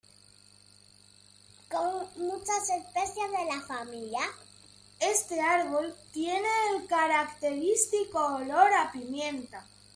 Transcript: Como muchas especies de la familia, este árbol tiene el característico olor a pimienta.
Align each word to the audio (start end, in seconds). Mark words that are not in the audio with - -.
Como 1.69 2.09
muchas 2.15 2.67
especies 2.69 3.29
de 3.37 3.45
la 3.53 3.61
familia, 3.67 4.21
este 4.99 5.39
árbol 5.39 5.93
tiene 6.11 6.47
el 6.73 6.87
característico 6.87 8.17
olor 8.17 8.73
a 8.73 8.91
pimienta. 8.91 9.67